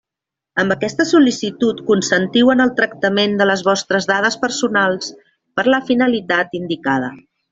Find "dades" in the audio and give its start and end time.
4.13-4.39